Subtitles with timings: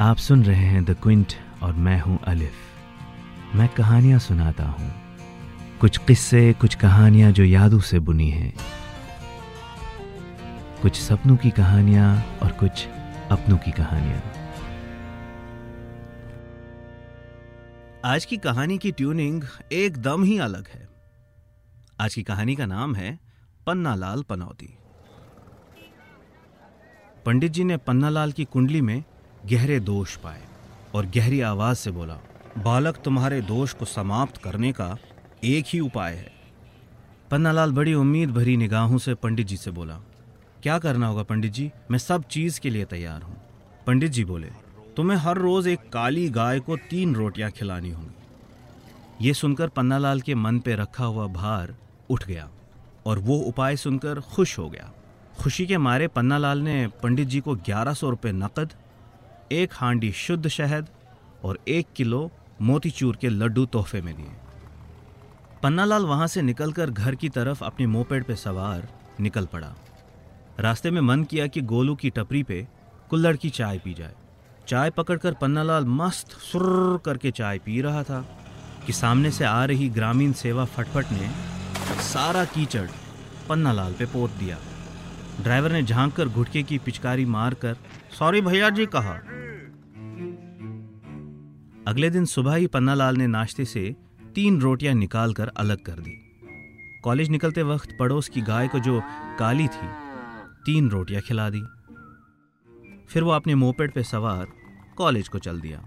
[0.00, 2.52] आप सुन रहे हैं द क्विंट और मैं हूँ अलिफ
[3.54, 4.90] मैं कहानियाँ सुनाता हूँ।
[5.80, 8.54] कुछ किस्से, कुछ कहानियाँ जो यादों से बुनी हैं।
[10.82, 12.86] कुछ सपनों की कहानियाँ और कुछ
[13.30, 14.22] अपनों की कहानियाँ।
[18.04, 19.42] आज की कहानी की ट्यूनिंग
[19.72, 20.88] एकदम ही अलग है।
[22.00, 23.18] आज की कहानी का नाम है
[23.66, 24.78] पन्नालाल पनौती।
[27.26, 29.04] पंडित जी ने पन्नालाल की कुंडली में
[29.44, 30.42] गहरे दोष पाए
[30.94, 32.18] और गहरी आवाज़ से बोला,
[32.58, 34.96] बालक तुम्हारे दोष को समाप्त करने का
[35.44, 36.32] एक ही उपाय है।
[37.30, 39.98] पन्नालाल बड़ी उम्मीद भरी निगाहों से पंडित जी से बोला,
[40.62, 41.70] क्या करना होगा पंडित जी?
[41.90, 43.36] मैं सब चीज़ के लिए तैयार हूँ।
[43.86, 44.50] पंडित जी बोले,
[44.96, 50.34] तुम्हें हर रोज एक काली गाय को तीन रोटियाँ खिलानी होंगी। ये सुनकर पन्नालाल के
[50.34, 51.74] मन पे रखा हुआ भार
[52.10, 52.48] उठ गया
[53.06, 54.90] और वो उपाय सुनकर खुश हो गया।
[55.38, 58.72] खुशी के मारे पन्नालाल ने पंडित जी को ग्यारह सौ रुपये नकद
[59.52, 60.88] एक हांडी शुद्ध शहद
[61.44, 62.30] और एक किलो
[62.62, 64.30] मोतीचूर के लड्डू तोहफे में दिए।
[65.62, 68.88] पन्नालाल वहाँ से निकलकर घर की तरफ़ अपनी मोपेड पे सवार
[69.20, 69.74] निकल पड़ा।
[70.60, 72.66] रास्ते में मन किया कि गोलू की टपरी पे
[73.10, 74.14] कुल्लड़ की चाय पी जाए।
[74.68, 78.20] चाय पकड़कर पन्नालाल मस्त सुर करके चाय पी रहा था
[78.86, 81.30] कि सामने से आ रही ग्रामीण सेवा फटफट ने
[82.02, 82.88] सारा कीचड़
[83.48, 84.58] पन्नालाल पे पोत दिया।
[85.42, 87.76] ड्राइवर ने झाँक कर घुटके की पिचकारी मारकर,
[88.18, 89.14] सॉरी भैया जी, कहा।
[91.88, 93.96] अगले दिन सुबह ही पन्नालाल ने नाश्ते से
[94.34, 96.20] तीन रोटियाँ निकाल कर अलग कर दी।
[97.04, 99.02] कॉलेज निकलते वक्त पड़ोस की गाय को जो
[99.38, 99.88] काली थी,
[100.66, 101.62] तीन रोटियाँ खिला दी।
[103.08, 104.46] फिर वो अपने मोपेड पे सवार
[104.96, 105.84] कॉलेज को चल दिया।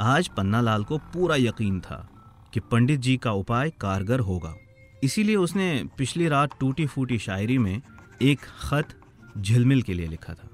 [0.00, 2.08] आज पन्नालाल को पूरा यकीन था
[2.54, 4.54] कि पंडित जी का उपाय कारगर होगा।
[5.02, 7.80] इसीलिए उसने पिछली रात टूटी फूटी शायरी में
[8.22, 8.88] एक खत
[9.38, 10.48] झिलमिल के लिए लिखा था।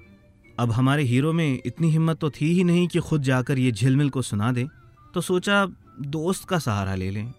[0.58, 4.10] अब हमारे हीरो में इतनी हिम्मत तो थी ही नहीं कि खुद जाकर ये झिलमिल
[4.10, 4.66] को सुना दे
[5.14, 5.64] तो सोचा
[6.00, 7.32] दोस्त का सहारा ले लें।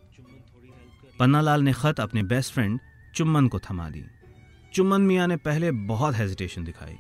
[1.20, 2.80] पन्नालाल ने खत अपने बेस्ट फ्रेंड
[3.16, 4.04] चुम्मन को थमा दी।
[4.74, 6.98] चुम्मन मियाँ ने पहले बहुत हेजिटेशन दिखाई,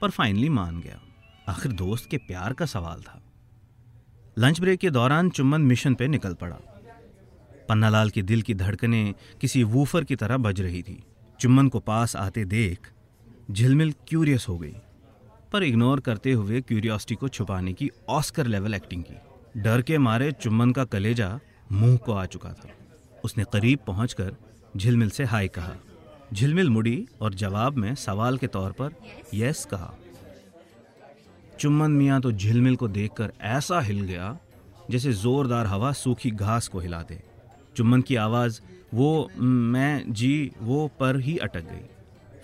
[0.00, 1.00] पर फाइनली मान गया।
[1.48, 3.22] आखिर दोस्त के प्यार का सवाल था।
[4.38, 6.56] लंच ब्रेक के दौरान चुम्मन मिशन पे निकल पड़ा।
[7.68, 11.02] पन्नालाल के दिल की धड़कनें किसी वूफर की तरह बज रही थी।
[11.40, 12.90] चुम्मन को पास आते देख
[13.50, 14.74] झिलमिल क्यूरियस हो गई,
[15.52, 20.30] पर इग्नोर करते हुए क्यूरियोसिटी को छुपाने की ऑस्कर लेवल एक्टिंग की। डर के मारे
[20.32, 21.28] चुम्बन का कलेजा
[21.72, 22.68] मुँह को आ चुका था।
[23.24, 24.34] उसने करीब पहुंचकर
[24.76, 25.74] झिलमिल से हाय कहा।
[26.32, 28.94] झिलमिल मुड़ी और जवाब में सवाल के तौर पर
[29.34, 29.94] यस कहा।
[31.60, 34.36] चुम्बन मियाँ तो झिलमिल को देखकर ऐसा हिल गया
[34.90, 37.22] जैसे जोरदार हवा सूखी घास को हिला दे
[37.76, 38.60] चुम्बन की आवाज़,
[38.94, 41.86] वो, मैं, जी, वो पर ही अटक गई।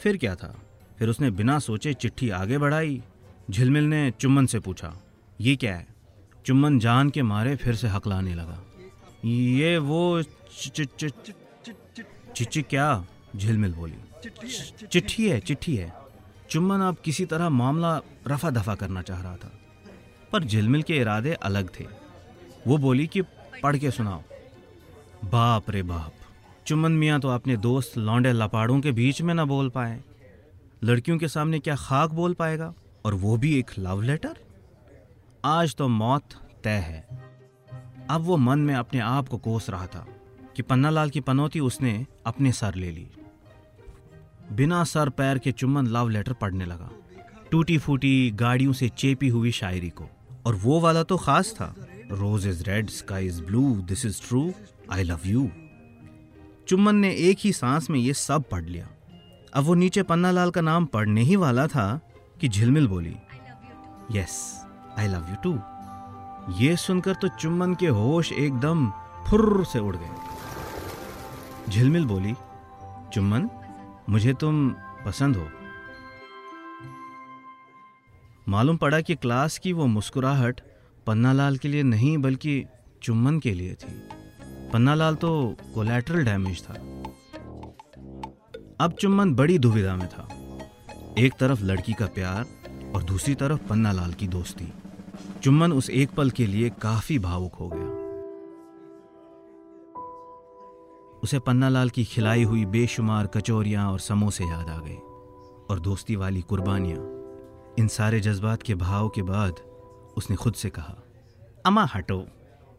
[0.01, 0.63] फिर क्या था?
[0.99, 3.03] फिर उसने बिना सोचे चिट्ठी आगे बढ़ाई।
[3.51, 4.97] झिलमिल ने चुम्बन से पूछा,
[5.41, 5.87] ये क्या है?
[6.47, 8.63] चुम्बन जान के मारे फिर से हकलाने लगा।
[9.25, 10.23] ये वो
[12.37, 13.07] चिट्ठी क्या?
[13.37, 13.95] झिलमिल बोली।
[14.87, 15.93] चिट्ठी है चिट्ठी है।
[16.51, 19.53] चुम्बन अब किसी तरह मामला रफा दफ़ा करना चाह रहा था।
[20.33, 21.87] पर झिलमिल के इरादे अलग थे।
[22.67, 23.23] वो बोली कि,
[23.63, 24.23] पढ़ के सुनाओ।
[25.25, 26.13] बाप रे बाप
[26.67, 30.01] चुमन मियाँ तो अपने दोस्त लौंडे लपाड़ों के बीच में ना बोल पाए।
[30.85, 32.75] लड़कियों के सामने क्या खाक बोल पाएगा?
[33.05, 34.37] और वो भी एक लव लेटर
[35.45, 36.23] आज तो मौत
[36.65, 37.07] तय है।
[38.11, 40.07] अब वो मन में अपने आप को कोस रहा था
[40.57, 43.07] कि पन्नालाल की पनौती उसने अपने सर ले ली।
[44.53, 46.91] बिना सर पैर के चुम्बन लव लेटर पढ़ने लगा।
[47.51, 50.05] टूटी फूटी गाड़ियों से चेपी हुई शायरी को।
[50.47, 51.75] और वो वाला तो खास था।
[52.11, 54.53] Rose is red sky is blue this is true
[54.93, 55.51] I love you
[56.69, 58.89] चुम्बन ने एक ही सांस में ये सब पढ़ लिया।
[59.55, 61.87] अब वो नीचे पन्नालाल का नाम पढ़ने ही वाला था
[62.41, 63.15] कि झिलमिल बोली
[64.13, 64.37] yes
[64.99, 65.53] I love you too
[66.63, 68.91] ये सुनकर तो चुम्बन के होश एकदम
[69.29, 72.35] फुर्र से उड़ गए। झिलमिल बोली
[73.15, 73.49] चुम्बन
[74.09, 74.69] मुझे तुम
[75.07, 75.49] पसंद हो।
[78.49, 80.61] मालूम पड़ा कि क्लास की वो मुस्कुराहट
[81.07, 82.65] पन्नालाल के लिए नहीं बल्कि
[83.03, 84.01] चुम्बन के लिए थी।
[84.73, 86.75] पन्नालाल तो कोलेट्रल डैमेज था।
[88.81, 90.29] अब चुम्बन बड़ी दुविधा में था।
[91.19, 92.47] एक तरफ़ लड़की का प्यार
[92.95, 94.73] और दूसरी तरफ़ पन्नालाल की दोस्ती।
[95.43, 97.91] चुम्बन उस एक पल के लिए काफ़ी भावुक हो गया।
[101.23, 104.97] उसे पन्नालाल की खिलाई हुई बेशुमार कचौरियाँ और समोसे याद आ गए
[105.71, 106.99] और दोस्ती वाली कुर्बानियाँ।
[107.79, 109.61] इन सारे जज्बात के भाव के बाद
[110.17, 110.97] उसने खुद से कहा
[111.67, 112.27] अमा हटो,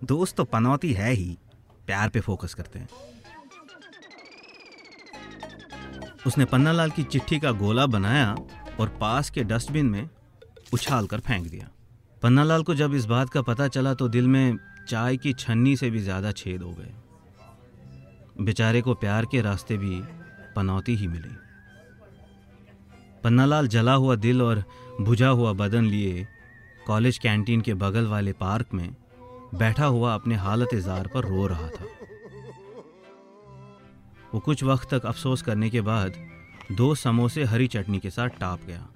[0.03, 1.37] दोस्त तो पनौती है ही।
[1.87, 2.87] प्यार पे फोकस करते हैं।
[6.27, 8.35] उसने पन्नालाल की चिट्ठी का गोला बनाया
[8.79, 10.09] और पास के डस्टबिन में
[10.73, 11.69] उछाल कर फेंक दिया।
[12.23, 14.57] पन्नालाल को जब इस बात का पता चला तो दिल में
[14.89, 16.93] चाय की छन्नी से भी ज़्यादा छेद हो गए।
[18.41, 20.01] बेचारे को प्यार के रास्ते भी
[20.55, 21.35] पनौती ही मिली।
[23.23, 24.63] पन्नालाल जला हुआ दिल और
[25.01, 26.27] बुझा हुआ बदन लिए
[26.87, 28.95] कॉलेज कैंटीन के बगल वाले पार्क में
[29.53, 31.85] बैठा हुआ अपने हालत इजार पर रो रहा था।
[34.33, 36.13] वो कुछ वक्त तक अफसोस करने के बाद
[36.71, 38.87] दो समोसे हरी चटनी के साथ टाप गया।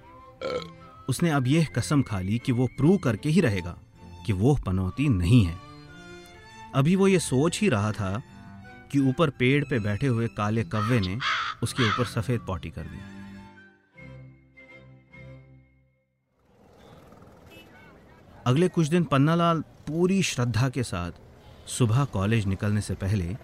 [1.09, 3.77] उसने अब यह कसम खा ली कि वो प्रूव करके ही रहेगा,
[4.25, 5.55] कि वो पनौती नहीं है।
[6.75, 8.21] अभी वो ये सोच ही रहा था
[8.91, 11.17] कि ऊपर पेड़ पे बैठे हुए काले कव्वे ने
[11.63, 13.16] उसके ऊपर सफ़ेद पॉटी कर दी।
[18.47, 21.11] अगले कुछ दिन पन्नालाल पूरी श्रद्धा के साथ
[21.69, 23.35] सुबह कॉलेज निकलने से पहले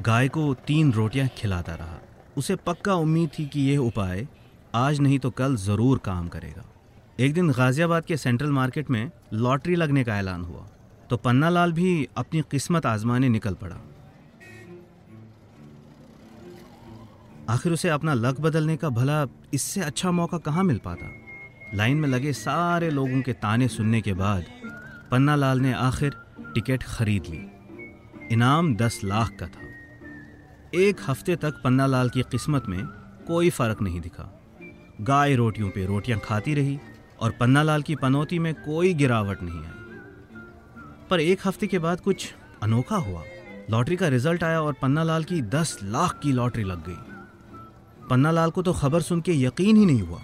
[0.00, 1.98] गाय को तीन रोटियाँ खिलाता रहा।
[2.36, 4.26] उसे पक्का उम्मीद थी कि यह उपाय
[4.74, 6.64] आज नहीं तो कल ज़रूर काम करेगा।
[7.20, 10.66] एक दिन गाजियाबाद के सेंट्रल मार्केट में लॉटरी लगने का ऐलान हुआ
[11.10, 13.80] तो पन्नालाल भी अपनी किस्मत आजमाने निकल पड़ा।
[17.48, 21.18] आखिर उसे अपना लक बदलने का भला इससे अच्छा मौका कहाँ मिल पाता?
[21.74, 24.44] लाइन में लगे सारे लोगों के ताने सुनने के बाद
[25.10, 26.14] पन्ना लाल ने आखिर
[26.54, 27.40] टिकट खरीद ली।
[28.32, 29.60] इनाम दस लाख का था।
[30.74, 32.84] एक हफ़्ते तक पन्ना लाल की किस्मत में
[33.26, 34.28] कोई फ़र्क नहीं दिखा।
[35.00, 36.78] गाय रोटियों पे रोटियाँ खाती रही
[37.20, 40.00] और पन्ना लाल की पनौती में कोई गिरावट नहीं आई।
[41.10, 43.22] पर एक हफ़्ते के बाद कुछ अनोखा हुआ।
[43.70, 48.30] लॉटरी का रिज़ल्ट आया और पन्ना लाल की दस लाख की लॉटरी लग गई। पन्ना
[48.30, 50.22] लाल को तो खबर सुन के यकीन ही नहीं हुआ।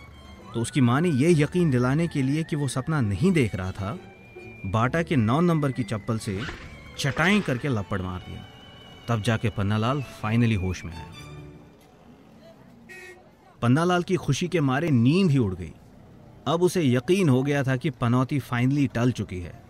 [0.54, 3.70] तो उसकी माँ ने यह यकीन दिलाने के लिए कि वो सपना नहीं देख रहा
[3.70, 3.98] था।
[4.66, 6.40] बाटा के नौ नंबर की चप्पल से
[6.98, 8.46] चटाई करके लपड़ मार दिया।
[9.08, 11.12] तब जाके पन्नालाल फाइनली होश में आया।
[13.62, 15.72] पन्नालाल की खुशी के मारे नींद ही उड़ गई।
[16.46, 19.62] अब उसे यकीन हो गया था कि पनौती फाइनली टल चुकी है।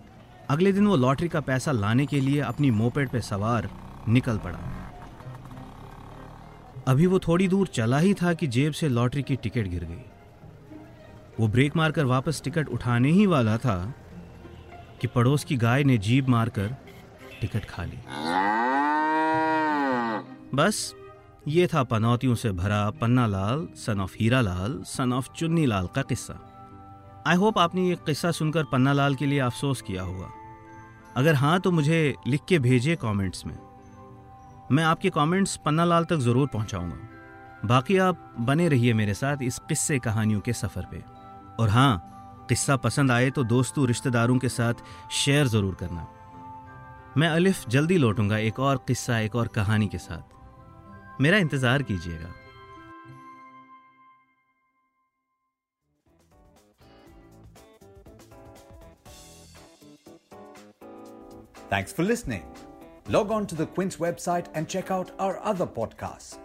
[0.49, 3.71] अगले दिन वो लॉटरी का पैसा लाने के लिए अपनी मोपेड पे सवार
[4.09, 4.59] निकल पड़ा।
[6.89, 10.03] अभी वो थोड़ी दूर चला ही था कि जेब से लॉटरी की टिकट गिर गई।
[11.41, 13.95] वो ब्रेक मारकर वापस टिकट उठाने ही वाला था
[15.01, 16.75] कि पड़ोस की गाय ने जीप मारकर
[17.41, 17.99] टिकट खा ली।
[20.55, 20.95] बस,
[21.49, 25.87] ये था पनौतियों से भरा पन्ना लाल सन of Hira Lal sun of Chunni Lal
[25.87, 26.35] का किस्सा।
[27.27, 30.31] आई होप आपने ये किस्सा सुनकर पन्ना लाल के लिए अफसोस किया होगा।
[31.17, 33.57] अगर हाँ तो मुझे लिख के भेजिए कमेंट्स में।
[34.73, 39.59] मैं आपके कमेंट्स पन्ना लाल तक ज़रूर पहुंचाऊँगा। बाकी आप बने रहिए मेरे साथ इस
[39.59, 41.03] किस्से कहानियों के सफ़र पे।
[41.61, 44.75] और हाँ किस्सा पसंद आए तो दोस्तों रिश्तेदारों के साथ
[45.13, 46.07] शेयर ज़रूर करना
[47.17, 52.35] मैं अलिफ, जल्दी लौटूँगा एक और किस्सा, एक और कहानी के साथ मेरा इंतज़ार कीजिएगा
[61.71, 62.45] Thanks for listening.
[63.09, 66.39] Log on to the Quince website and check out our other podcasts.